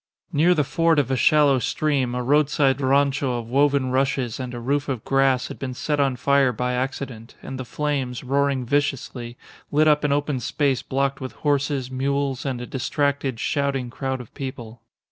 Near 0.33 0.55
the 0.55 0.63
ford 0.63 0.97
of 0.97 1.11
a 1.11 1.15
shallow 1.15 1.59
stream 1.59 2.15
a 2.15 2.23
roadside 2.23 2.81
rancho 2.81 3.37
of 3.37 3.47
woven 3.51 3.91
rushes 3.91 4.39
and 4.39 4.51
a 4.51 4.59
roof 4.59 4.89
of 4.89 5.05
grass 5.05 5.47
had 5.49 5.59
been 5.59 5.75
set 5.75 5.99
on 5.99 6.15
fire 6.15 6.51
by 6.51 6.73
accident, 6.73 7.35
and 7.43 7.59
the 7.59 7.65
flames, 7.65 8.23
roaring 8.23 8.65
viciously, 8.65 9.37
lit 9.71 9.87
up 9.87 10.03
an 10.03 10.11
open 10.11 10.39
space 10.39 10.81
blocked 10.81 11.21
with 11.21 11.33
horses, 11.45 11.91
mules, 11.91 12.47
and 12.47 12.59
a 12.61 12.65
distracted, 12.65 13.39
shouting 13.39 13.91
crowd 13.91 14.19
of 14.19 14.33
people. 14.33 14.81